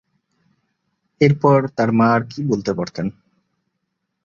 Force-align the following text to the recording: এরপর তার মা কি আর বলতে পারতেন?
এরপর 1.21 1.59
তার 1.77 1.89
মা 1.91 2.09
কি 2.21 2.39
আর 2.39 2.49
বলতে 2.51 2.71
পারতেন? 2.77 3.07